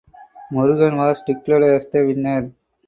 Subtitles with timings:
[0.51, 2.51] Murugan was declared as the winner.